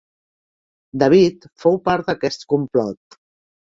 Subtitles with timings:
[1.03, 3.23] David fou part d'aquest complot.